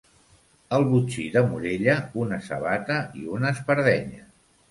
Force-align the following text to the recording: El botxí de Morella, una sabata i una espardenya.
El 0.77 0.85
botxí 0.93 1.25
de 1.35 1.43
Morella, 1.51 1.95
una 2.23 2.41
sabata 2.47 2.97
i 3.21 3.27
una 3.35 3.53
espardenya. 3.57 4.27